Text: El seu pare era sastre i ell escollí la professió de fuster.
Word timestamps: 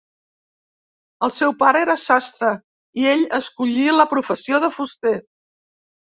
El 1.27 1.33
seu 1.35 1.53
pare 1.59 1.81
era 1.87 1.97
sastre 2.05 2.49
i 3.03 3.07
ell 3.13 3.23
escollí 3.41 3.85
la 4.01 4.09
professió 4.17 4.63
de 4.67 4.73
fuster. 4.81 5.15